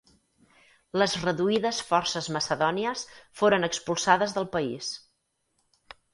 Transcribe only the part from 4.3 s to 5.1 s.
del país.